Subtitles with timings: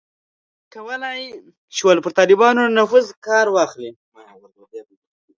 [0.73, 1.29] کولای یې
[1.77, 3.91] شول پر طالبانو له نفوذه کار واخلي.